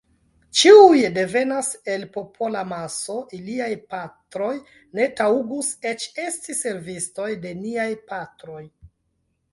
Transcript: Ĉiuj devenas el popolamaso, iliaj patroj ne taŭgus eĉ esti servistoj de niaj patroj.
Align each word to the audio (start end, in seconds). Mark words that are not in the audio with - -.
Ĉiuj 0.59 1.01
devenas 1.17 1.67
el 1.95 2.05
popolamaso, 2.15 3.19
iliaj 3.39 3.69
patroj 3.93 4.51
ne 5.01 5.07
taŭgus 5.23 5.71
eĉ 5.93 6.07
esti 6.27 6.59
servistoj 6.65 7.31
de 7.47 7.53
niaj 7.65 7.89
patroj. 8.13 8.65